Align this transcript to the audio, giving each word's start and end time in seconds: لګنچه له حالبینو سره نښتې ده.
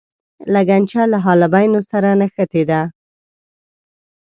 لګنچه 0.53 1.01
له 1.11 1.17
حالبینو 1.25 1.79
سره 1.91 2.09
نښتې 2.19 2.63
ده. 2.69 2.81